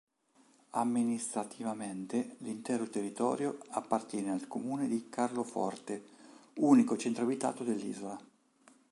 Amministrativamente 0.71 2.33
l'intero 2.39 2.89
territorio 2.89 3.59
appartiene 3.69 4.31
al 4.31 4.47
comune 4.47 4.87
di 4.87 5.09
Carloforte, 5.11 6.03
unico 6.55 6.97
centro 6.97 7.21
abitato 7.23 7.63
dell'isola. 7.63 8.19